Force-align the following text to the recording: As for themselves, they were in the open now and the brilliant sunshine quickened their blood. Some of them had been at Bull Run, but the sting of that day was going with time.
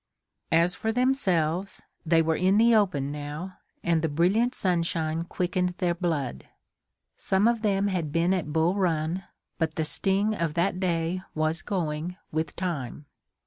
As 0.51 0.73
for 0.73 0.91
themselves, 0.91 1.83
they 2.07 2.23
were 2.23 2.35
in 2.35 2.57
the 2.57 2.73
open 2.73 3.11
now 3.11 3.59
and 3.83 4.01
the 4.01 4.09
brilliant 4.09 4.55
sunshine 4.55 5.25
quickened 5.25 5.75
their 5.77 5.93
blood. 5.93 6.47
Some 7.17 7.47
of 7.47 7.61
them 7.61 7.87
had 7.87 8.11
been 8.11 8.33
at 8.33 8.51
Bull 8.51 8.73
Run, 8.73 9.25
but 9.59 9.75
the 9.75 9.85
sting 9.85 10.33
of 10.33 10.55
that 10.55 10.79
day 10.79 11.21
was 11.35 11.61
going 11.61 12.17
with 12.31 12.55
time. 12.55 13.05